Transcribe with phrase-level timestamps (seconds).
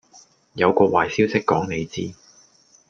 [0.55, 2.15] 有個壞消息講你知